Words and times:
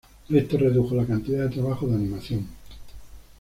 Esto 0.31 0.57
redujo 0.57 0.95
la 0.95 1.05
cantidad 1.05 1.47
de 1.47 1.53
trabajo 1.53 1.85
de 1.85 1.93
animación. 1.93 2.47